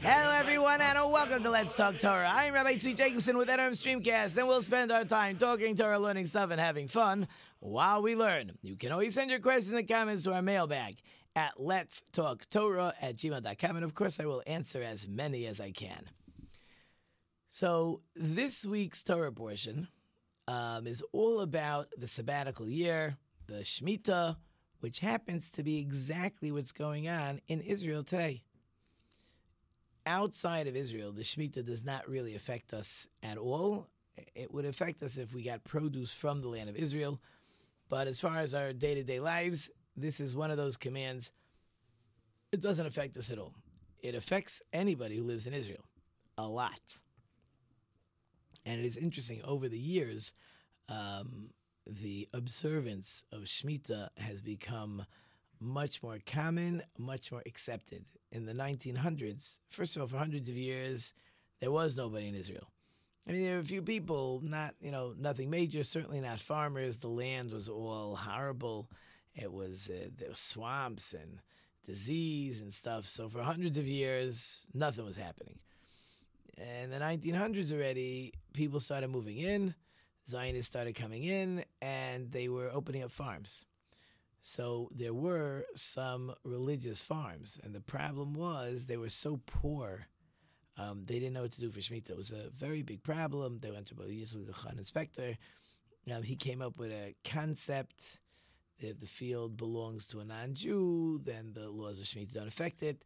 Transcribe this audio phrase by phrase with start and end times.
[0.00, 2.30] Hello, everyone, and welcome to Let's Talk Torah.
[2.32, 6.26] I'm Rabbi Tzvi Jacobson with NRM Streamcast, and we'll spend our time talking Torah, learning
[6.26, 7.26] stuff, and having fun
[7.58, 8.52] while we learn.
[8.62, 10.94] You can always send your questions and comments to our mailbag
[11.34, 15.60] at Let's Talk Torah at gmail.com, and of course, I will answer as many as
[15.60, 16.04] I can.
[17.48, 19.88] So, this week's Torah portion
[20.46, 23.16] um, is all about the sabbatical year,
[23.48, 24.36] the Shemitah,
[24.80, 28.44] which happens to be exactly what's going on in Israel today
[30.08, 33.86] outside of Israel, the Shemitah does not really affect us at all.
[34.34, 37.20] It would affect us if we got produce from the land of Israel.
[37.88, 41.30] But as far as our day to day lives, this is one of those commands.
[42.50, 43.54] It doesn't affect us at all.
[44.00, 45.84] It affects anybody who lives in Israel
[46.36, 46.80] a lot.
[48.64, 50.32] And it is interesting, over the years,
[50.88, 51.50] um,
[51.86, 55.04] the observance of Shemitah has become
[55.60, 58.04] much more common, much more accepted.
[58.30, 61.12] In the 1900s, first of all, for hundreds of years,
[61.60, 62.70] there was nobody in Israel.
[63.26, 66.98] I mean, there were a few people, not, you know, nothing major, certainly not farmers.
[66.98, 68.90] The land was all horrible.
[69.34, 71.40] It was, uh, there were swamps and
[71.84, 73.04] disease and stuff.
[73.04, 75.58] So for hundreds of years, nothing was happening.
[76.56, 79.74] In the 1900s already, people started moving in,
[80.26, 83.64] Zionists started coming in, and they were opening up farms.
[84.42, 90.06] So there were some religious farms, and the problem was they were so poor.
[90.76, 92.10] Um, they didn't know what to do for Shemitah.
[92.10, 93.58] It was a very big problem.
[93.58, 95.36] They went to the Khan inspector.
[96.12, 98.20] Um, he came up with a concept.
[98.80, 102.82] That if the field belongs to a non-Jew, then the laws of Shemitah don't affect
[102.82, 103.02] it.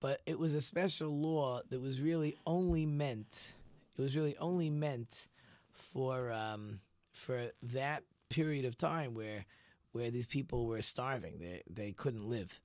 [0.00, 3.52] But it was a special law that was really only meant.
[3.98, 5.28] It was really only meant
[5.72, 6.80] for um,
[7.12, 9.44] for that period of time where
[9.92, 11.38] where these people were starving.
[11.38, 12.60] They, they couldn't live.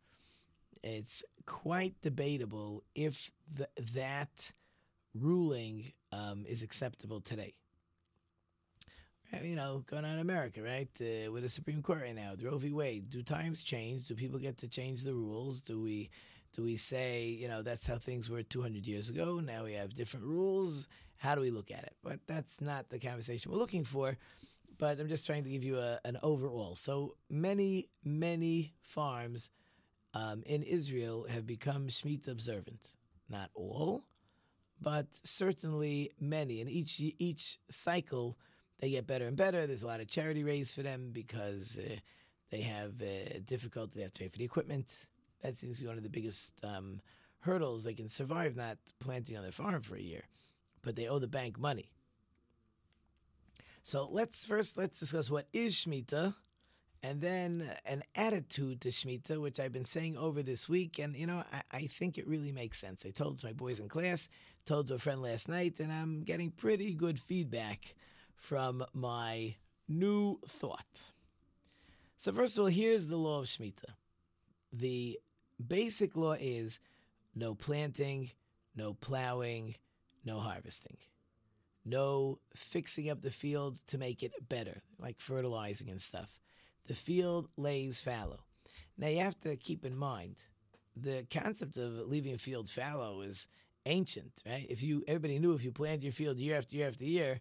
[0.83, 4.51] It's quite debatable if the, that
[5.15, 7.53] ruling um, is acceptable today.
[9.43, 10.87] You know, going on in America, right?
[11.01, 12.71] Uh, with the Supreme Court right now, Roe v.
[12.71, 13.09] Wade.
[13.09, 14.07] Do times change?
[14.07, 15.61] Do people get to change the rules?
[15.61, 16.09] Do we,
[16.53, 19.41] do we say, you know, that's how things were 200 years ago?
[19.43, 20.87] Now we have different rules.
[21.17, 21.95] How do we look at it?
[22.03, 24.15] But that's not the conversation we're looking for
[24.77, 26.75] but I'm just trying to give you a, an overall.
[26.75, 29.49] So many, many farms
[30.13, 32.95] um, in Israel have become Shemitah observant.
[33.29, 34.03] Not all,
[34.79, 36.61] but certainly many.
[36.61, 38.37] And each each cycle,
[38.79, 39.65] they get better and better.
[39.65, 41.95] There's a lot of charity raised for them because uh,
[42.51, 43.99] they have uh, difficulty.
[43.99, 45.07] They have to pay for the equipment.
[45.41, 47.01] That seems to be one of the biggest um,
[47.39, 47.83] hurdles.
[47.83, 50.23] They can survive not planting on their farm for a year,
[50.83, 51.94] but they owe the bank money.
[53.85, 56.34] So let's first let's discuss what is Shemitah,
[57.03, 61.28] and then an attitude to Shemitah, which I've been saying over this week, and you
[61.28, 63.06] know I, I think it really makes sense.
[63.06, 64.28] I told to my boys in class,
[64.66, 67.94] told to a friend last night, and I'm getting pretty good feedback
[68.38, 69.53] from my
[69.88, 71.03] new thought.
[72.17, 73.94] So first of all, here's the law of Shemitah.
[74.73, 75.19] The
[75.63, 76.79] basic law is
[77.35, 78.31] no planting,
[78.75, 79.75] no plowing,
[80.25, 80.97] no harvesting
[81.85, 86.40] no fixing up the field to make it better, like fertilizing and stuff.
[86.88, 88.40] The field lays fallow.
[88.97, 90.38] Now you have to keep in mind
[90.96, 93.47] the concept of leaving a field fallow is
[93.85, 94.66] ancient, right?
[94.69, 97.40] If you everybody knew if you planted your field year after year after year,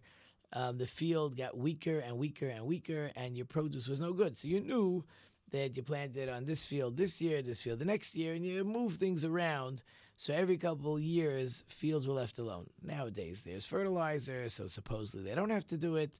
[0.53, 4.37] um, the field got weaker and weaker and weaker, and your produce was no good.
[4.37, 5.03] So you knew
[5.51, 8.63] that you planted on this field this year, this field the next year, and you
[8.63, 9.83] move things around
[10.17, 12.67] so every couple years, fields were left alone.
[12.81, 16.19] Nowadays, there's fertilizer, so supposedly they don't have to do it.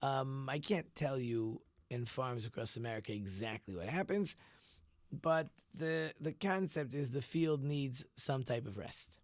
[0.00, 1.60] Um, I can't tell you
[1.90, 4.36] in farms across America exactly what happens,
[5.10, 9.18] but the the concept is the field needs some type of rest.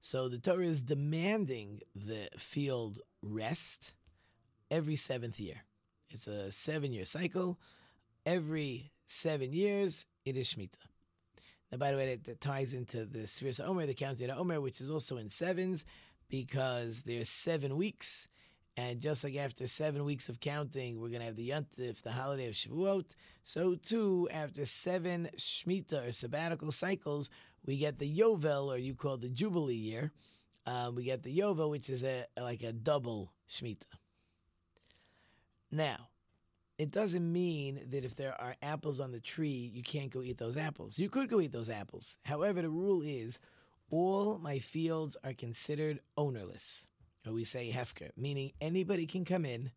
[0.00, 3.94] So the Torah is demanding the field rest
[4.70, 5.64] every seventh year.
[6.10, 7.58] It's a seven year cycle.
[8.24, 10.87] Every seven years, it is Shemitah.
[11.70, 14.60] Now, by the way, that, that ties into the Sfiras Omer, the counting of Omer,
[14.60, 15.84] which is also in sevens,
[16.28, 18.28] because there's seven weeks.
[18.76, 22.12] And just like after seven weeks of counting, we're going to have the Yontif, the
[22.12, 23.16] holiday of Shavuot.
[23.42, 27.28] So too, after seven Shemitah or sabbatical cycles,
[27.66, 30.12] we get the Yovel, or you call the Jubilee year.
[30.68, 33.84] um, we get the Yovel, which is a like a double Shemitah.
[35.70, 36.08] Now,
[36.78, 40.38] it doesn't mean that if there are apples on the tree, you can't go eat
[40.38, 40.98] those apples.
[40.98, 42.16] You could go eat those apples.
[42.24, 43.40] However, the rule is
[43.90, 46.86] all my fields are considered ownerless,
[47.26, 49.72] or we say hefker, meaning anybody can come in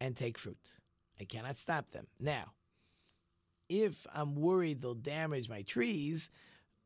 [0.00, 0.78] and take fruit.
[1.20, 2.06] I cannot stop them.
[2.20, 2.52] Now,
[3.68, 6.30] if I'm worried they'll damage my trees,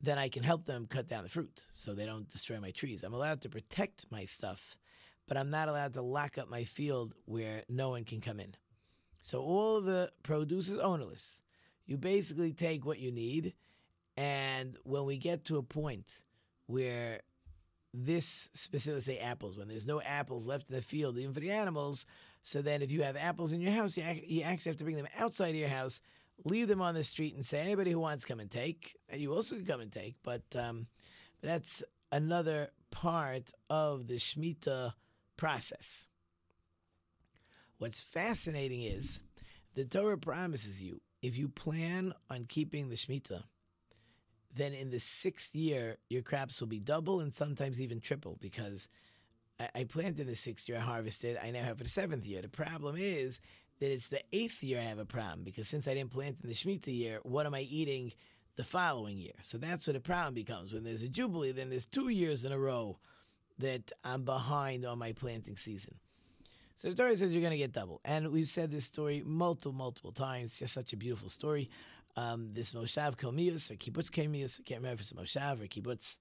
[0.00, 3.02] then I can help them cut down the fruit so they don't destroy my trees.
[3.02, 4.78] I'm allowed to protect my stuff,
[5.28, 8.54] but I'm not allowed to lock up my field where no one can come in.
[9.22, 11.40] So all the produce is ownerless.
[11.86, 13.54] You basically take what you need,
[14.16, 16.12] and when we get to a point
[16.66, 17.20] where
[17.94, 21.50] this specifically say apples, when there's no apples left in the field, even for the
[21.50, 22.06] animals,
[22.42, 24.96] so then if you have apples in your house, you, you actually have to bring
[24.96, 26.00] them outside of your house
[26.44, 28.96] leave them on the street and say anybody who wants come and take.
[29.12, 30.86] You also can come and take, but um,
[31.42, 34.92] that's another part of the shmita
[35.36, 36.06] process.
[37.82, 39.24] What's fascinating is
[39.74, 43.42] the Torah promises you if you plan on keeping the Shemitah,
[44.54, 48.88] then in the sixth year, your crops will be double and sometimes even triple because
[49.58, 52.40] I, I planted in the sixth year, I harvested, I now have the seventh year.
[52.40, 53.40] The problem is
[53.80, 56.48] that it's the eighth year I have a problem because since I didn't plant in
[56.48, 58.12] the Shemitah year, what am I eating
[58.54, 59.34] the following year?
[59.42, 60.72] So that's where the problem becomes.
[60.72, 63.00] When there's a Jubilee, then there's two years in a row
[63.58, 65.96] that I'm behind on my planting season.
[66.82, 68.00] So the Torah says you're going to get double.
[68.04, 70.46] And we've said this story multiple, multiple times.
[70.46, 71.70] It's just such a beautiful story.
[72.16, 76.18] Um, this Moshav Komemiyus or Kibbutz Komemiyus, I can't remember if it's Moshav or Kibbutz.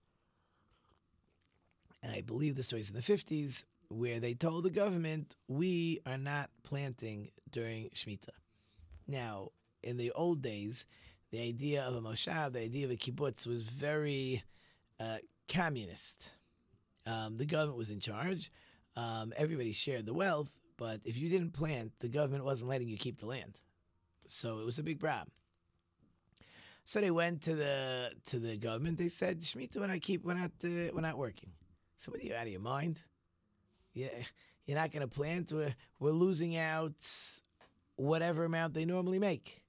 [2.03, 6.19] And I believe the story's in the 50s where they told the government, we are
[6.19, 8.29] not planting during Shemitah.
[9.07, 9.49] Now,
[9.81, 10.85] in the old days,
[11.31, 14.43] the idea of a moshav, the idea of a kibbutz, was very
[14.99, 15.17] uh,
[15.47, 16.33] communist.
[17.07, 18.51] Um, the government was in charge.
[18.95, 22.97] Um, everybody shared the wealth, but if you didn't plant, the government wasn't letting you
[22.97, 23.59] keep the land.
[24.27, 25.31] So it was a big problem.
[26.83, 28.97] So they went to the to the government.
[28.97, 31.51] They said, "Shemitah, when I keep, we're not, uh, we're not working."
[31.97, 33.03] So what are you out of your mind?
[33.93, 34.09] Yeah,
[34.65, 35.51] you're not going to plant.
[35.51, 36.95] We're, we're losing out
[37.95, 39.63] whatever amount they normally make.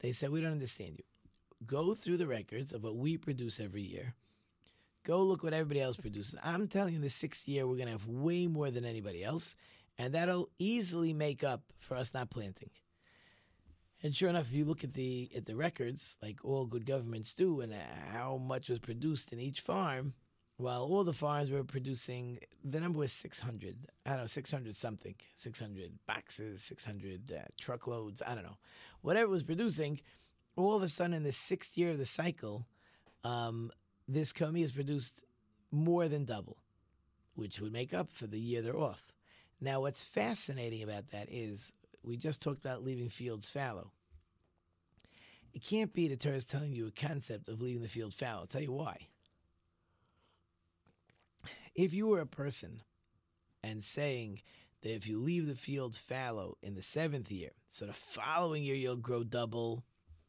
[0.00, 1.04] They said, We don't understand you.
[1.66, 4.14] Go through the records of what we produce every year.
[5.04, 6.36] Go look what everybody else produces.
[6.42, 9.54] I'm telling you, the sixth year, we're going to have way more than anybody else,
[9.98, 12.70] and that'll easily make up for us not planting.
[14.02, 17.34] And sure enough, if you look at the at the records, like all good governments
[17.34, 17.74] do, and
[18.12, 20.14] how much was produced in each farm,
[20.56, 23.76] well, all the farms were producing, the number was 600.
[24.06, 28.58] I don't know, 600 something, 600 boxes, 600 uh, truckloads, I don't know.
[29.02, 30.00] Whatever was producing,
[30.56, 32.66] all of a sudden in the sixth year of the cycle,
[33.24, 33.70] um,
[34.06, 35.24] this Komi has produced
[35.70, 36.58] more than double,
[37.34, 39.12] which would make up for the year they're off.
[39.60, 41.72] Now, what's fascinating about that is
[42.02, 43.90] we just talked about leaving fields fallow.
[45.54, 48.40] It can't be the Torah is telling you a concept of leaving the field fallow.
[48.40, 49.08] I'll tell you why
[51.74, 52.82] if you were a person
[53.62, 54.40] and saying
[54.82, 58.76] that if you leave the field fallow in the seventh year, so the following year
[58.76, 59.84] you'll grow double,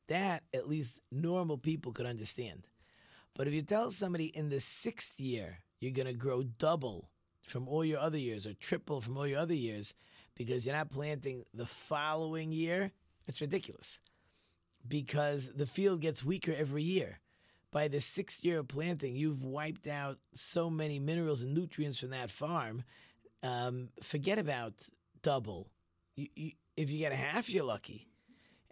[0.08, 2.68] that at least normal people could understand.
[3.36, 7.10] But if you tell somebody in the sixth year you're going to grow double
[7.42, 9.94] from all your other years or triple from all your other years
[10.36, 12.92] because you're not planting the following year,
[13.28, 14.00] it's ridiculous.
[14.88, 17.20] Because the field gets weaker every year
[17.72, 22.12] by the sixth year of planting, you've wiped out so many minerals and nutrients from
[22.12, 22.84] that farm.
[23.44, 24.74] Um, forget about
[25.22, 25.70] double.
[26.16, 28.08] You, you, if you get half, you're lucky.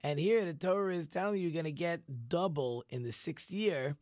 [0.03, 3.51] And here the Torah is telling you you're going to get double in the sixth
[3.51, 3.97] year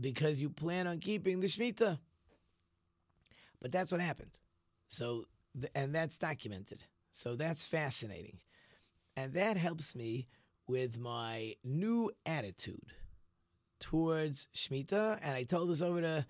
[0.00, 1.98] because you plan on keeping the Shemitah.
[3.60, 4.30] But that's what happened.
[4.86, 5.24] So,
[5.74, 6.84] and that's documented.
[7.12, 8.38] So that's fascinating.
[9.16, 10.28] And that helps me
[10.68, 12.92] with my new attitude
[13.80, 16.26] towards Shemitah, and I told this over to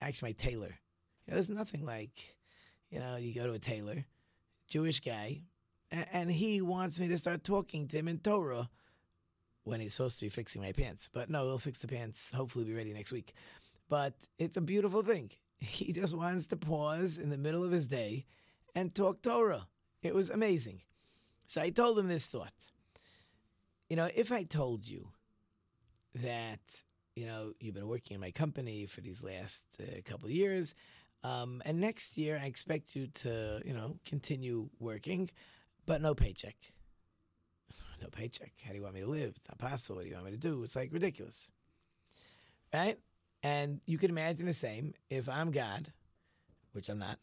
[0.00, 0.78] actually my tailor.
[1.26, 2.36] You know, there's nothing like,
[2.90, 4.04] you know, you go to a tailor,
[4.68, 5.42] Jewish guy,
[5.90, 8.68] and, and he wants me to start talking to him in Torah
[9.64, 11.08] when he's supposed to be fixing my pants.
[11.12, 12.32] But no, he'll fix the pants.
[12.34, 13.32] Hopefully, be ready next week.
[13.88, 15.30] But it's a beautiful thing.
[15.62, 18.26] He just wants to pause in the middle of his day
[18.74, 19.68] and talk Torah.
[20.02, 20.80] It was amazing.
[21.46, 22.52] So I told him this thought.
[23.88, 25.10] You know, if I told you
[26.16, 26.82] that
[27.14, 30.74] you know, you've been working in my company for these last uh, couple of years.
[31.24, 35.30] Um, and next year, I expect you to, you know, continue working,
[35.86, 36.56] but no paycheck.
[38.02, 38.52] No paycheck.
[38.64, 39.34] How do you want me to live?
[39.36, 39.96] It's not possible.
[39.96, 40.62] What do you want me to do?
[40.64, 41.50] It's like ridiculous.
[42.74, 42.98] Right?
[43.44, 45.92] And you can imagine the same if I'm God
[46.72, 47.18] which I'm not,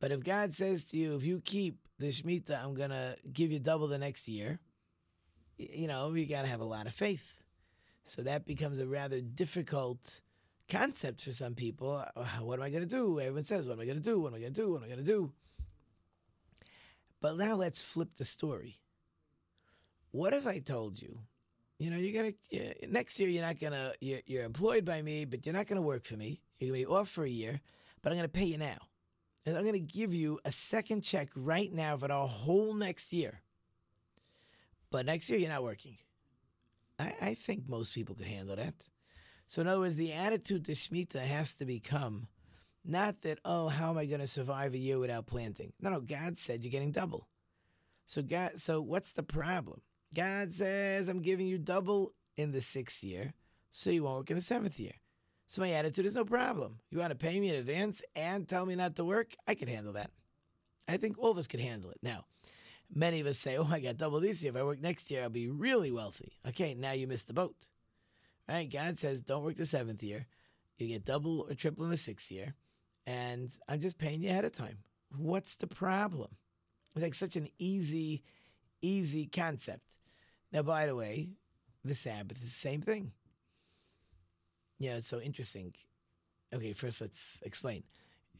[0.00, 3.52] but if God says to you, if you keep the Shemitah, I'm going to give
[3.52, 4.58] you double the next year,
[5.56, 7.40] you know, you got to have a lot of faith.
[8.04, 10.20] So that becomes a rather difficult
[10.70, 12.02] concept for some people.
[12.40, 13.20] What am I going to do?
[13.20, 14.20] Everyone says, What am I going to do?
[14.20, 14.72] What am I going to do?
[14.72, 15.32] What am I going to do?
[17.20, 18.78] But now let's flip the story.
[20.10, 21.18] What if I told you,
[21.78, 25.46] you know, you're gonna next year you're not gonna you're, you're employed by me, but
[25.46, 26.40] you're not gonna work for me.
[26.58, 27.60] You're gonna be off for a year,
[28.02, 28.78] but I'm gonna pay you now,
[29.46, 33.42] and I'm gonna give you a second check right now for the whole next year.
[34.90, 35.96] But next year you're not working.
[36.98, 38.74] I, I think most people could handle that.
[39.46, 42.26] So in other words, the attitude to shmita has to become
[42.84, 45.72] not that, oh, how am I going to survive a year without planting?
[45.80, 47.28] No, no, God said you're getting double.
[48.06, 49.82] So God so what's the problem?
[50.14, 53.32] God says I'm giving you double in the sixth year,
[53.70, 54.92] so you won't work in the seventh year.
[55.46, 56.80] So my attitude is no problem.
[56.90, 59.34] You want to pay me in advance and tell me not to work?
[59.46, 60.10] I can handle that.
[60.86, 61.98] I think all of us could handle it.
[62.02, 62.24] Now,
[62.94, 64.52] many of us say, oh, I got double this year.
[64.52, 66.32] If I work next year, I'll be really wealthy.
[66.48, 67.68] Okay, now you missed the boat.
[68.48, 68.70] Right?
[68.70, 70.26] God says, don't work the seventh year.
[70.78, 72.54] You get double or triple in the sixth year
[73.08, 74.78] and I'm just paying you ahead of time.
[75.16, 76.28] What's the problem?
[76.94, 78.22] It's like such an easy,
[78.82, 79.94] easy concept.
[80.52, 81.30] Now, by the way,
[81.84, 83.12] the Sabbath is the same thing.
[84.78, 85.74] Yeah, it's so interesting.
[86.54, 87.82] Okay, first let's explain.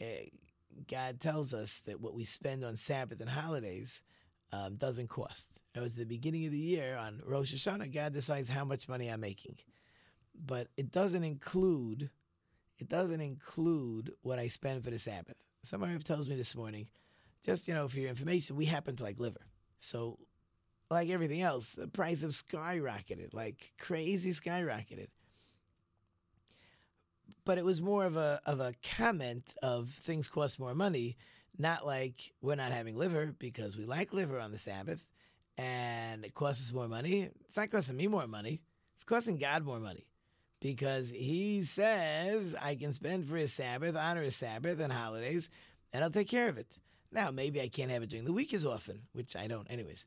[0.00, 0.28] Uh,
[0.86, 4.02] God tells us that what we spend on Sabbath and holidays
[4.52, 5.60] um, doesn't cost.
[5.74, 7.92] It was the beginning of the year on Rosh Hashanah.
[7.92, 9.56] God decides how much money I'm making,
[10.34, 12.10] but it doesn't include
[12.78, 15.36] it doesn't include what I spend for the Sabbath.
[15.64, 16.86] Somebody tells me this morning,
[17.44, 19.47] just you know, for your information, we happen to like liver.
[19.78, 20.18] So,
[20.90, 25.08] like everything else, the price have skyrocketed, like crazy skyrocketed.
[27.44, 31.16] But it was more of a of a comment of things cost more money,
[31.58, 35.06] not like we're not having liver because we like liver on the Sabbath
[35.58, 37.28] and it costs us more money.
[37.44, 38.60] It's not costing me more money.
[38.94, 40.06] It's costing God more money
[40.60, 45.50] because he says I can spend for his Sabbath, honor his Sabbath and holidays,
[45.92, 46.78] and I'll take care of it.
[47.10, 50.04] Now, maybe I can't have it during the week as often, which I don't, anyways.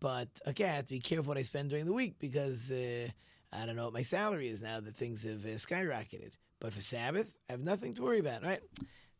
[0.00, 3.08] But okay, I have to be careful what I spend during the week because uh,
[3.52, 6.32] I don't know what my salary is now that things have uh, skyrocketed.
[6.60, 8.60] But for Sabbath, I have nothing to worry about, right?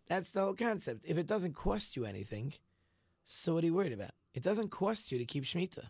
[0.08, 1.04] That's the whole concept.
[1.06, 2.52] If it doesn't cost you anything,
[3.25, 4.12] so what are you worried about?
[4.35, 5.88] It doesn't cost you to keep Shemitah,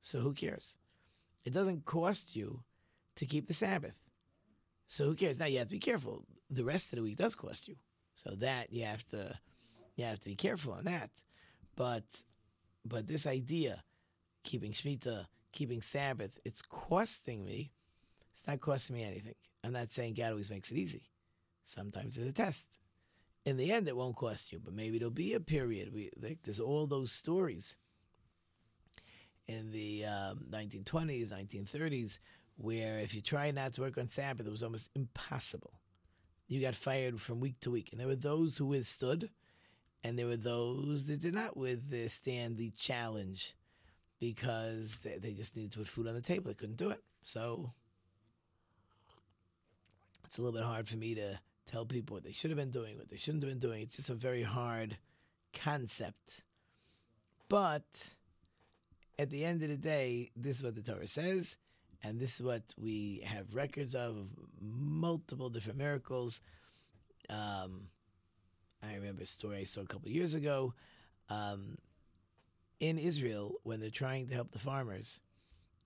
[0.00, 0.76] so who cares?
[1.44, 2.62] It doesn't cost you
[3.16, 3.98] to keep the Sabbath.
[4.86, 5.38] So who cares?
[5.38, 6.24] Now you have to be careful.
[6.50, 7.76] The rest of the week does cost you.
[8.14, 9.38] So that you have to
[9.96, 11.10] you have to be careful on that.
[11.74, 12.04] But
[12.84, 13.82] but this idea,
[14.44, 17.72] keeping Shemitah, keeping Sabbath, it's costing me.
[18.32, 19.34] It's not costing me anything.
[19.64, 21.02] I'm not saying God always makes it easy.
[21.64, 22.80] Sometimes it's a test.
[23.44, 25.92] In the end, it won't cost you, but maybe there'll be a period.
[25.92, 26.10] We,
[26.42, 27.76] there's all those stories
[29.46, 32.18] in the um, 1920s, 1930s,
[32.56, 35.80] where if you try not to work on Sabbath, it was almost impossible.
[36.48, 37.90] You got fired from week to week.
[37.92, 39.30] And there were those who withstood,
[40.06, 43.56] and there were those that did not withstand the challenge
[44.20, 46.46] because they, they just needed to put food on the table.
[46.46, 47.02] They couldn't do it.
[47.22, 47.72] So
[50.24, 52.70] it's a little bit hard for me to tell people what they should have been
[52.70, 53.82] doing, what they shouldn't have been doing.
[53.82, 54.96] It's just a very hard
[55.52, 56.44] concept.
[57.48, 58.10] But
[59.18, 61.56] at the end of the day, this is what the Torah says.
[62.04, 64.28] And this is what we have records of
[64.60, 66.40] multiple different miracles.
[67.28, 67.88] Um,
[69.06, 70.74] remember a story I saw a couple years ago.
[71.28, 71.78] Um,
[72.80, 75.20] in Israel, when they're trying to help the farmers,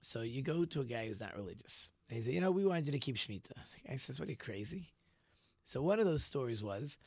[0.00, 1.92] so you go to a guy who's not religious.
[2.08, 3.16] And he said, You know, we want you to keep.
[3.16, 3.54] The
[3.88, 4.92] guy says, What are you crazy?
[5.64, 6.98] So one of those stories was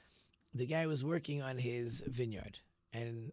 [0.54, 2.60] the guy was working on his vineyard.
[2.94, 3.32] And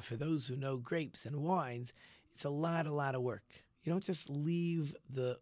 [0.00, 1.92] for those who know grapes and wines,
[2.32, 3.64] it's a lot, a lot of work.
[3.82, 5.38] You don't just leave the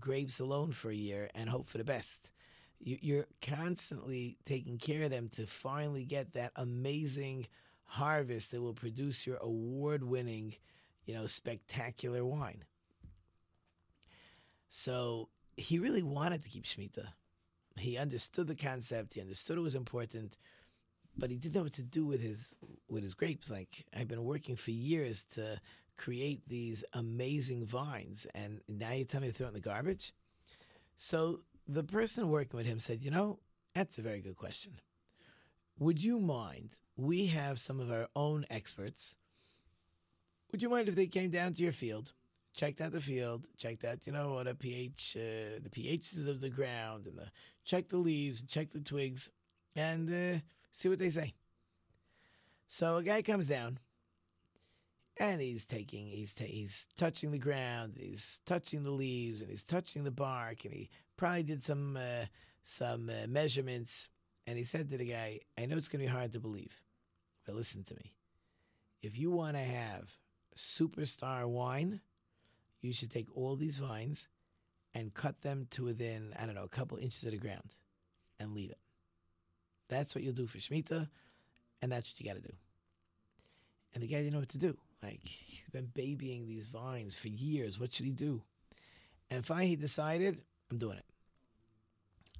[0.00, 2.32] grapes alone for a year and hope for the best.
[2.78, 7.46] You're constantly taking care of them to finally get that amazing
[7.84, 10.54] harvest that will produce your award-winning,
[11.04, 12.64] you know, spectacular wine.
[14.68, 17.08] So he really wanted to keep Shemitah.
[17.78, 19.14] He understood the concept.
[19.14, 20.36] He understood it was important,
[21.16, 22.56] but he didn't know what to do with his
[22.88, 23.50] with his grapes.
[23.50, 25.60] Like I've been working for years to
[25.96, 30.12] create these amazing vines, and now you tell me to throw it in the garbage?
[30.96, 33.38] So the person working with him said, You know,
[33.74, 34.72] that's a very good question.
[35.78, 36.70] Would you mind?
[36.96, 39.16] We have some of our own experts.
[40.50, 42.12] Would you mind if they came down to your field,
[42.54, 46.40] checked out the field, checked out, you know, what a pH, uh, the pHs of
[46.40, 47.26] the ground, and the,
[47.64, 49.30] check the leaves, and check the twigs,
[49.74, 50.38] and uh,
[50.76, 51.32] See what they say.
[52.68, 53.78] So a guy comes down,
[55.16, 59.62] and he's taking, he's ta- he's touching the ground, he's touching the leaves, and he's
[59.62, 62.26] touching the bark, and he probably did some uh,
[62.62, 64.08] some uh, measurements.
[64.46, 66.82] And he said to the guy, "I know it's going to be hard to believe,
[67.44, 68.12] but listen to me.
[69.02, 70.16] If you want to have
[70.56, 72.00] superstar wine,
[72.80, 74.28] you should take all these vines
[74.94, 77.76] and cut them to within, I don't know, a couple inches of the ground
[78.40, 78.78] and leave it.
[79.88, 81.08] That's what you'll do for Shemitah,
[81.82, 82.54] and that's what you got to do.
[83.92, 84.76] And the guy didn't know what to do.
[85.02, 87.78] Like, he's been babying these vines for years.
[87.78, 88.42] What should he do?
[89.30, 91.04] And finally, he decided, I'm doing it.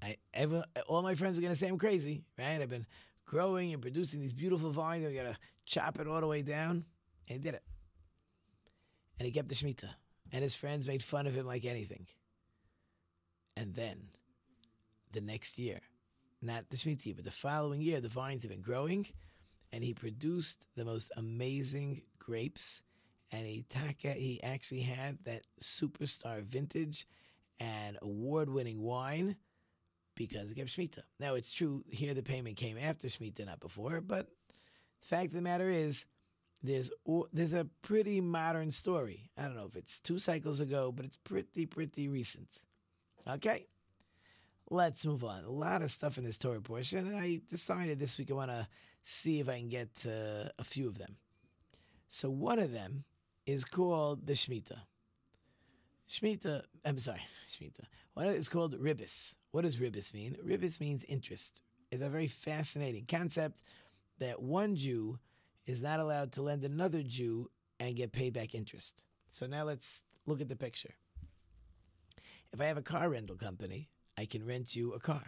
[0.03, 2.61] I ever all my friends are gonna say I'm crazy, right?
[2.61, 2.87] I've been
[3.25, 5.07] growing and producing these beautiful vines.
[5.07, 6.85] I gotta chop it all the way down,
[7.29, 7.63] and he did it.
[9.19, 9.91] And he kept the shemitah,
[10.33, 12.07] and his friends made fun of him like anything.
[13.57, 14.09] And then,
[15.13, 15.81] the next year,
[16.43, 19.07] not the shemitah, but the following year, the vines have been growing,
[19.73, 22.83] and he produced the most amazing grapes.
[23.33, 23.65] And he
[24.03, 27.09] he actually had that superstar vintage
[27.61, 29.37] and award-winning wine
[30.15, 31.03] because it kept Shemitah.
[31.21, 34.29] Now, it's true, here the payment came after Shemitah, not before, but
[35.01, 36.07] the fact of the matter is,
[36.63, 36.91] there's
[37.33, 39.31] there's a pretty modern story.
[39.37, 42.49] I don't know if it's two cycles ago, but it's pretty, pretty recent.
[43.29, 43.67] Okay?
[44.71, 45.45] Let's move on.
[45.45, 48.51] A lot of stuff in this Torah portion, and I decided this week I want
[48.51, 48.67] to
[49.03, 51.17] see if I can get uh, a few of them.
[52.09, 53.05] So one of them
[53.47, 54.81] is called the Shemitah.
[56.09, 57.85] Shemitah, I'm sorry, Shemitah.
[58.15, 59.35] What is called ribis.
[59.51, 60.37] What does ribis mean?
[60.45, 61.63] Ribis means interest.
[61.91, 63.63] It's a very fascinating concept
[64.19, 65.19] that one Jew
[65.67, 69.05] is not allowed to lend another Jew and get paid back interest.
[69.29, 70.95] So now let's look at the picture.
[72.53, 75.25] If I have a car rental company, I can rent you a car.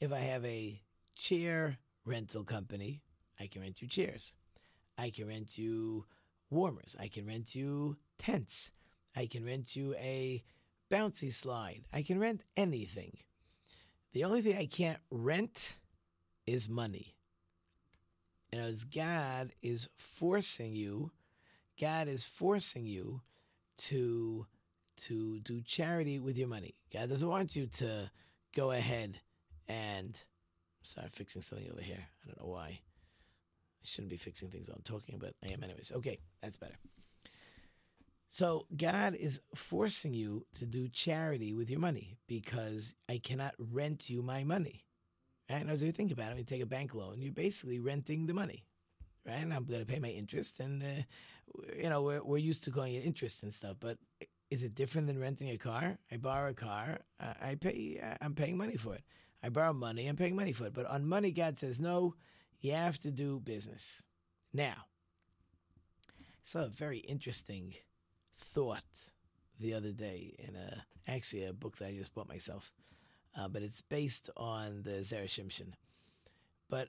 [0.00, 0.80] If I have a
[1.14, 3.02] chair rental company,
[3.38, 4.34] I can rent you chairs.
[4.96, 6.06] I can rent you
[6.50, 6.96] warmers.
[6.98, 8.70] I can rent you tents.
[9.14, 10.42] I can rent you a
[10.90, 11.82] bouncy slide.
[11.92, 13.18] I can rent anything.
[14.12, 15.78] The only thing I can't rent
[16.46, 17.14] is money.
[18.52, 21.10] And as God is forcing you,
[21.80, 23.22] God is forcing you
[23.78, 24.46] to
[24.94, 26.74] to do charity with your money.
[26.92, 28.10] God doesn't want you to
[28.54, 29.18] go ahead
[29.66, 30.22] and
[30.82, 32.04] start fixing something over here.
[32.22, 32.78] I don't know why.
[33.82, 35.92] I shouldn't be fixing things while I'm talking, but I am anyways.
[35.96, 36.76] Okay, that's better.
[38.32, 44.08] So God is forcing you to do charity with your money because I cannot rent
[44.08, 44.86] you my money.
[45.50, 45.60] Right?
[45.60, 48.24] And as you think about it, when you take a bank loan, you're basically renting
[48.24, 48.64] the money,
[49.26, 49.34] right?
[49.34, 51.02] And I'm going to pay my interest, and uh,
[51.76, 53.98] you know we're we're used to calling it interest and stuff, but
[54.50, 55.98] is it different than renting a car?
[56.10, 59.02] I borrow a car, I pay, I'm paying money for it.
[59.42, 60.72] I borrow money, I'm paying money for it.
[60.72, 62.14] But on money, God says no,
[62.60, 64.02] you have to do business.
[64.54, 64.86] Now,
[66.42, 67.74] so a very interesting
[68.34, 69.10] thought
[69.60, 72.72] the other day in a actually a book that I just bought myself,
[73.36, 75.72] uh, but it's based on the Zera Shimshon.
[76.68, 76.88] But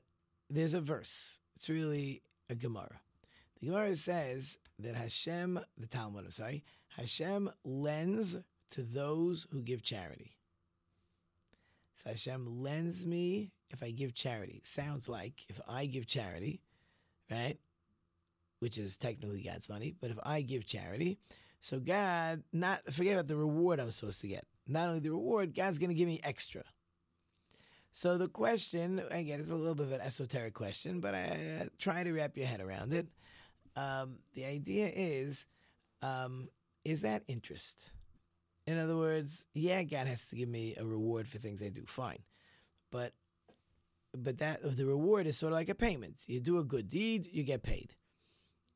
[0.50, 1.40] there's a verse.
[1.56, 3.00] It's really a Gemara.
[3.60, 6.64] The Gemara says that Hashem, the Talmud, I'm sorry,
[6.98, 8.38] Hashem lends
[8.72, 10.36] to those who give charity.
[11.96, 14.62] So Hashem lends me if I give charity.
[14.64, 16.62] Sounds like if I give charity,
[17.32, 17.58] right?
[18.64, 21.20] Which is technically God's money, but if I give charity,
[21.60, 24.46] so God, not forget about the reward I'm supposed to get.
[24.66, 26.64] Not only the reward, God's going to give me extra.
[27.92, 31.24] So the question, again, it's a little bit of an esoteric question, but I
[31.62, 33.08] uh, try to wrap your head around it.
[33.76, 35.46] Um, the idea is,
[36.02, 36.48] um,
[36.86, 37.92] is that interest?
[38.66, 41.84] In other words, yeah, God has to give me a reward for things I do,
[41.86, 42.24] fine,
[42.92, 43.12] but
[44.18, 46.24] but that the reward is sort of like a payment.
[46.28, 47.94] You do a good deed, you get paid.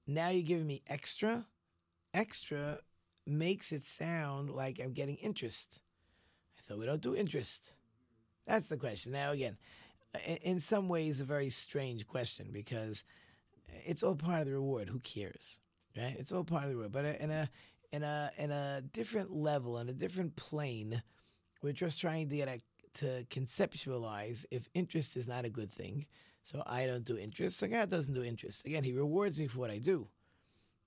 [0.07, 1.45] Now you're giving me extra.
[2.13, 2.79] Extra
[3.25, 5.81] makes it sound like I'm getting interest.
[6.57, 7.75] I thought we don't do interest.
[8.45, 9.11] That's the question.
[9.11, 9.57] Now again,
[10.41, 13.03] in some ways, a very strange question because
[13.85, 14.89] it's all part of the reward.
[14.89, 15.59] Who cares,
[15.97, 16.15] right?
[16.17, 16.93] It's all part of the reward.
[16.93, 17.49] But uh, in a
[17.91, 21.01] in a in a different level, in a different plane,
[21.61, 22.61] we're just trying to get a,
[22.99, 26.05] to conceptualize if interest is not a good thing.
[26.47, 27.59] So I don't do interest.
[27.59, 28.65] So God doesn't do interest.
[28.65, 30.07] Again, He rewards me for what I do,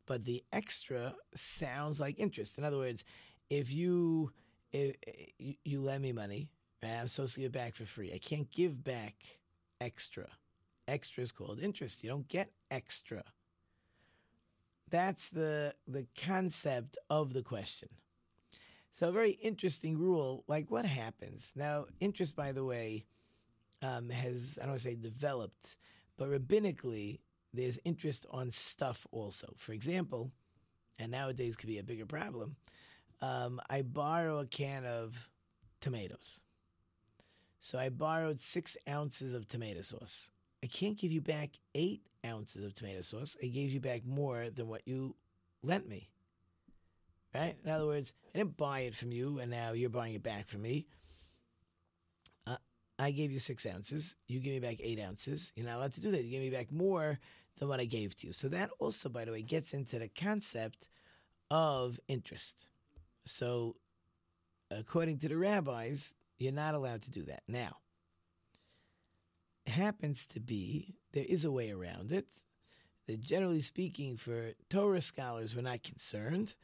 [0.06, 2.56] but the extra sounds like interest.
[2.56, 3.04] In other words,
[3.50, 4.32] if you
[4.72, 4.96] if
[5.62, 6.48] you lend me money,
[6.82, 8.10] right, I'm supposed to give back for free.
[8.10, 9.16] I can't give back
[9.82, 10.28] extra.
[10.88, 12.02] Extra is called interest.
[12.02, 13.22] You don't get extra.
[14.88, 17.90] That's the the concept of the question.
[18.92, 20.42] So a very interesting rule.
[20.48, 21.84] Like what happens now?
[22.00, 23.04] Interest, by the way,
[23.82, 25.76] um, has, I don't want to say developed,
[26.16, 27.20] but rabbinically,
[27.52, 29.52] there's interest on stuff also.
[29.56, 30.30] For example,
[30.98, 32.56] and nowadays could be a bigger problem,
[33.22, 35.28] um, I borrow a can of
[35.80, 36.42] tomatoes.
[37.60, 40.30] So I borrowed six ounces of tomato sauce.
[40.62, 43.36] I can't give you back eight ounces of tomato sauce.
[43.42, 45.16] I gave you back more than what you
[45.62, 46.08] lent me.
[47.34, 47.56] Right?
[47.64, 50.48] In other words, I didn't buy it from you, and now you're buying it back
[50.48, 50.86] from me.
[53.00, 54.16] I gave you six ounces.
[54.28, 55.52] You give me back eight ounces.
[55.56, 56.22] You're not allowed to do that.
[56.22, 57.18] You give me back more
[57.58, 58.32] than what I gave to you.
[58.32, 60.90] So that also, by the way, gets into the concept
[61.50, 62.68] of interest.
[63.24, 63.76] So,
[64.70, 67.42] according to the rabbis, you're not allowed to do that.
[67.48, 67.76] Now,
[69.66, 72.26] happens to be there is a way around it.
[73.06, 76.54] That generally speaking, for Torah scholars, we're not concerned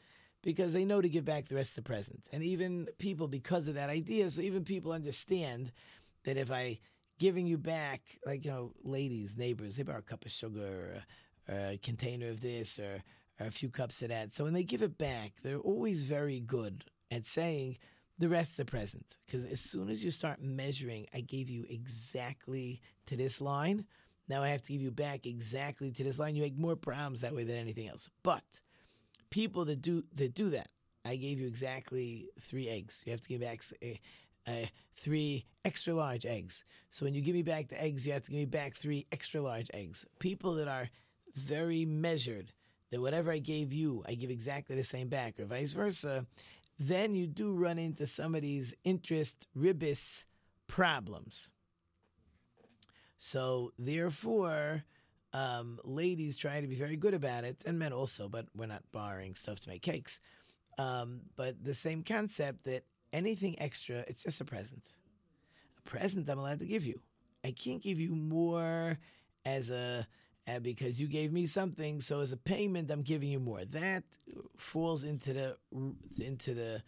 [0.43, 2.21] because they know to give back the rest of the present.
[2.31, 5.71] And even people, because of that idea, so even people understand
[6.27, 6.79] that if I
[7.19, 11.03] giving you back, like you know, ladies, neighbors, they borrow a cup of sugar
[11.49, 13.01] or, or a container of this or,
[13.39, 14.33] or a few cups of that.
[14.33, 17.77] So when they give it back, they're always very good at saying
[18.19, 19.05] the rest is present.
[19.25, 23.85] Because as soon as you start measuring, I gave you exactly to this line.
[24.27, 26.35] Now I have to give you back exactly to this line.
[26.35, 28.09] You make more problems that way than anything else.
[28.21, 28.43] But
[29.29, 30.67] people that do that do that,
[31.05, 33.03] I gave you exactly three eggs.
[33.05, 33.61] You have to give back
[34.47, 36.63] uh, three extra large eggs.
[36.89, 39.05] So when you give me back the eggs, you have to give me back three
[39.11, 40.05] extra large eggs.
[40.19, 40.89] People that are
[41.35, 42.53] very measured,
[42.91, 46.25] that whatever I gave you, I give exactly the same back, or vice versa,
[46.79, 50.25] then you do run into somebody's interest ribis
[50.67, 51.51] problems.
[53.17, 54.83] So therefore,
[55.33, 58.83] um, ladies try to be very good about it, and men also, but we're not
[58.91, 60.19] borrowing stuff to make cakes.
[60.77, 64.83] Um, but the same concept that anything extra, it's just a present.
[65.77, 67.01] A present I'm allowed to give you.
[67.43, 68.97] I can't give you more
[69.45, 70.07] as a
[70.47, 73.65] uh, because you gave me something, so as a payment, I'm giving you more.
[73.65, 74.03] That
[74.55, 75.57] falls into the
[76.19, 76.81] into the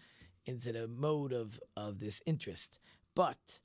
[0.45, 2.79] into the mode of of this interest.
[3.15, 3.60] But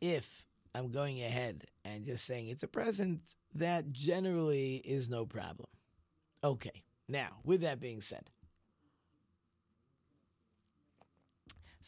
[0.00, 3.20] if I'm going ahead and just saying it's a present,
[3.54, 5.68] that generally is no problem.
[6.42, 6.82] Okay.
[7.08, 8.28] Now, with that being said,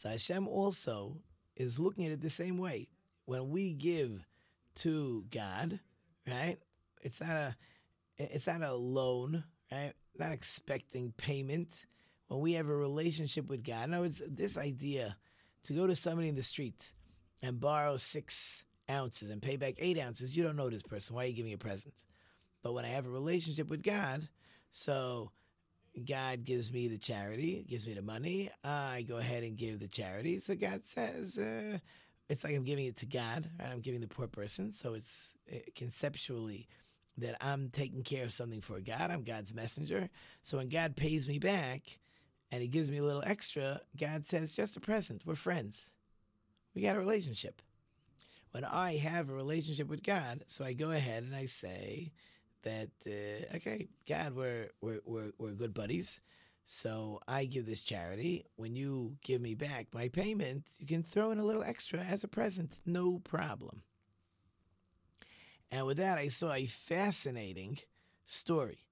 [0.01, 1.21] So Hashem also
[1.55, 2.87] is looking at it the same way.
[3.25, 4.25] When we give
[4.77, 5.79] to God,
[6.27, 6.57] right?
[7.03, 7.55] It's not a
[8.17, 9.93] it's not a loan, right?
[10.17, 11.85] Not expecting payment.
[12.29, 15.15] When we have a relationship with God, now it's this idea
[15.65, 16.93] to go to somebody in the street
[17.43, 20.35] and borrow six ounces and pay back eight ounces.
[20.35, 21.15] You don't know this person.
[21.15, 21.93] Why are you giving a present?
[22.63, 24.27] But when I have a relationship with God,
[24.71, 25.31] so
[26.05, 28.49] God gives me the charity, gives me the money.
[28.63, 30.39] I go ahead and give the charity.
[30.39, 31.79] So God says, uh,
[32.29, 33.49] it's like I'm giving it to God.
[33.59, 33.69] Right?
[33.71, 34.71] I'm giving the poor person.
[34.71, 36.67] So it's uh, conceptually
[37.17, 39.11] that I'm taking care of something for God.
[39.11, 40.09] I'm God's messenger.
[40.43, 41.99] So when God pays me back
[42.51, 45.23] and He gives me a little extra, God says, just a present.
[45.25, 45.91] We're friends.
[46.73, 47.61] We got a relationship.
[48.51, 52.11] When I have a relationship with God, so I go ahead and I say,
[52.63, 56.21] that uh, okay, God, we're, we're we're we're good buddies.
[56.65, 58.45] So I give this charity.
[58.55, 62.23] When you give me back my payment, you can throw in a little extra as
[62.23, 63.83] a present, no problem.
[65.71, 67.77] And with that, I saw a fascinating
[68.25, 68.85] story.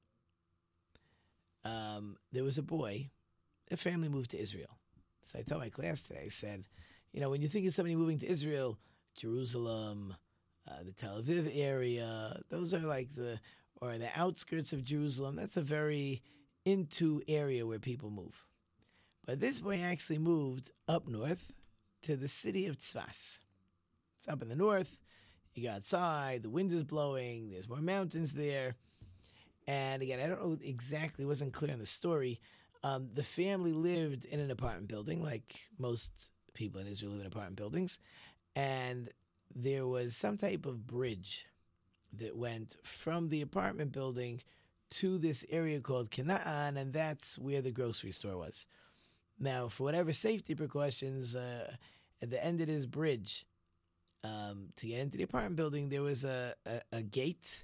[1.63, 3.09] Um, there was a boy,
[3.69, 4.77] the family moved to Israel.
[5.23, 6.65] So I told my class today, I said,
[7.11, 8.77] you know, when you think of somebody moving to Israel,
[9.15, 10.15] Jerusalem,
[10.67, 13.39] uh, the Tel Aviv area, those are like the
[13.81, 15.35] or the outskirts of Jerusalem.
[15.35, 16.21] That's a very
[16.65, 18.45] into area where people move.
[19.25, 21.51] But this boy actually moved up north
[22.03, 23.39] to the city of Tzfas.
[24.17, 25.01] It's up in the north.
[25.53, 28.75] You go outside, the wind is blowing, there's more mountains there.
[29.67, 32.39] And again, I don't know exactly, It wasn't clear in the story.
[32.83, 37.27] Um, the family lived in an apartment building, like most people in Israel live in
[37.27, 37.99] apartment buildings.
[38.55, 39.09] And
[39.53, 41.45] there was some type of bridge
[42.13, 44.41] that went from the apartment building
[44.89, 48.65] to this area called Kanaan, and that's where the grocery store was.
[49.39, 51.71] Now, for whatever safety precautions, uh,
[52.21, 53.45] at the end of this bridge,
[54.23, 57.63] um, to get into the apartment building, there was a, a, a gate,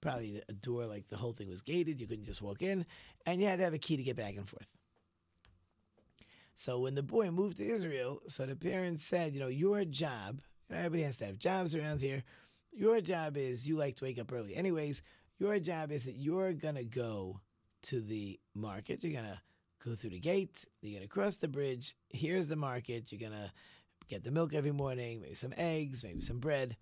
[0.00, 2.00] probably a door, like the whole thing was gated.
[2.00, 2.86] You couldn't just walk in,
[3.26, 4.78] and you had to have a key to get back and forth.
[6.54, 10.40] So when the boy moved to Israel, so the parents said, you know, your job,
[10.70, 12.24] everybody has to have jobs around here
[12.72, 14.54] your job is you like to wake up early.
[14.54, 15.02] Anyways,
[15.38, 17.40] your job is that you're going to go
[17.82, 19.02] to the market.
[19.02, 19.40] You're going to
[19.84, 20.64] go through the gate.
[20.80, 21.94] You're going to cross the bridge.
[22.10, 23.12] Here's the market.
[23.12, 23.50] You're going to
[24.08, 26.76] get the milk every morning, maybe some eggs, maybe some bread.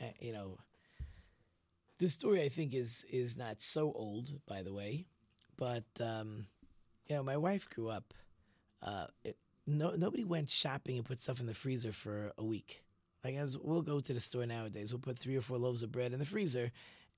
[0.00, 0.58] Eh, you know,
[1.98, 5.06] this story I think is is not so old, by the way,
[5.56, 6.46] but um,
[7.06, 8.14] you know, my wife grew up.
[8.82, 9.36] Uh, it,
[9.66, 12.83] no, nobody went shopping and put stuff in the freezer for a week.
[13.24, 15.90] Like as we'll go to the store nowadays, we'll put three or four loaves of
[15.90, 16.70] bread in the freezer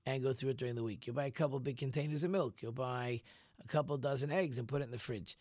[0.05, 1.05] and go through it during the week.
[1.05, 2.61] You'll buy a couple big containers of milk.
[2.61, 3.21] You'll buy
[3.61, 5.37] a couple dozen eggs and put it in the fridge.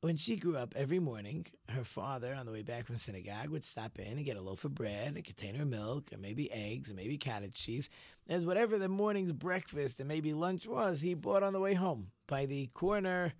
[0.00, 3.66] When she grew up, every morning, her father, on the way back from synagogue, would
[3.66, 6.88] stop in and get a loaf of bread, a container of milk, and maybe eggs,
[6.88, 7.90] and maybe cottage cheese.
[8.26, 12.12] As whatever the morning's breakfast and maybe lunch was, he bought on the way home
[12.26, 13.34] by the corner.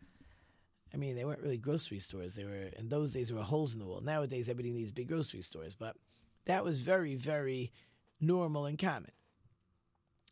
[0.93, 2.35] I mean, they weren't really grocery stores.
[2.35, 3.29] They were in those days.
[3.29, 4.03] There were holes in the wall.
[4.03, 5.97] Nowadays, everybody needs big grocery stores, but
[6.47, 7.73] that was very, very
[8.21, 9.13] normal and common.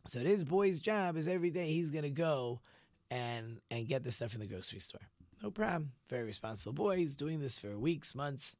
[0.07, 2.61] So this boy's job is every day he's going to go
[3.11, 5.01] and and get the stuff in the grocery store.
[5.41, 5.91] No problem.
[6.09, 6.97] Very responsible boy.
[6.97, 8.55] He's doing this for weeks, months.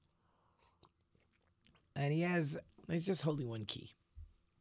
[1.95, 2.57] And he has,
[2.89, 3.91] he's just holding one key.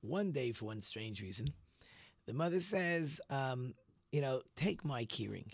[0.00, 1.52] One day, for one strange reason,
[2.26, 3.74] the mother says, um,
[4.10, 5.52] you know, take my keyring.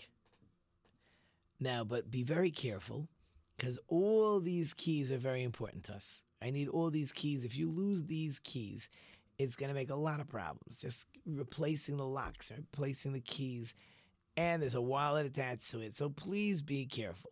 [1.59, 3.07] Now, but be very careful
[3.57, 6.24] because all these keys are very important to us.
[6.45, 7.43] I need all these keys.
[7.43, 8.87] If you lose these keys,
[9.39, 10.77] it's going to make a lot of problems.
[10.79, 13.73] Just replacing the locks, replacing the keys
[14.37, 15.95] and there's a wallet attached to it.
[15.95, 17.31] So please be careful.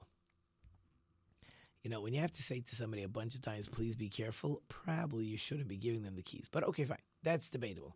[1.84, 4.08] You know, when you have to say to somebody a bunch of times, please be
[4.08, 6.47] careful, probably you shouldn't be giving them the keys.
[6.49, 6.97] But okay, fine.
[7.23, 7.93] That's debatable.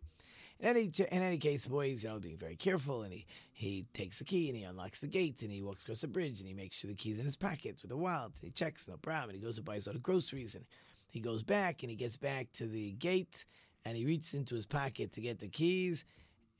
[0.60, 3.86] In any, in any case, the boy you know, being very careful and he, he
[3.94, 6.48] takes the key and he unlocks the gate and he walks across the bridge and
[6.48, 8.96] he makes sure the key's in his pocket with the wallet and he checks, no
[8.96, 9.30] problem.
[9.30, 10.64] And he goes and buys all the groceries and
[11.10, 13.44] he goes back and he gets back to the gate
[13.84, 16.04] and he reaches into his pocket to get the keys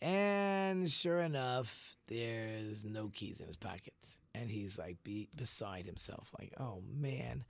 [0.01, 3.95] and sure enough, there's no keys in his pocket.
[4.35, 7.45] And he's like be- beside himself, like, oh man,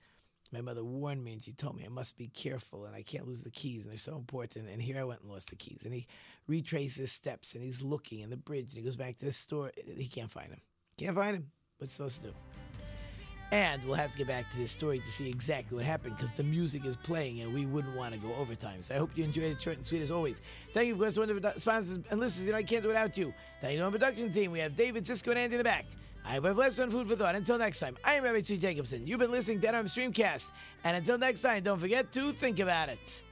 [0.51, 3.27] my mother warned me and she told me I must be careful and I can't
[3.27, 4.67] lose the keys and they're so important.
[4.67, 5.81] And here I went and lost the keys.
[5.85, 6.07] And he
[6.47, 9.31] retraces his steps and he's looking in the bridge and he goes back to the
[9.31, 9.71] store.
[9.97, 10.61] He can't find him.
[10.97, 11.51] Can't find him.
[11.77, 12.33] What's supposed to do?
[13.51, 16.31] And we'll have to get back to this story to see exactly what happened because
[16.31, 18.81] the music is playing and we wouldn't want to go overtime.
[18.81, 20.41] So I hope you enjoyed it short and sweet as always.
[20.71, 22.45] Thank you, of course, to wonderful sponsors and listeners.
[22.45, 23.33] You know, I can't do it without you.
[23.59, 24.51] Thank you to our production team.
[24.51, 25.85] We have David, Cisco, and Andy in the back.
[26.25, 27.35] I have blessed on Food for Thought.
[27.35, 29.07] Until next time, I am Rabbi Tzvi Jacobson.
[29.07, 30.51] You've been listening to Adam Streamcast.
[30.83, 33.23] And until next time, don't forget to think about it.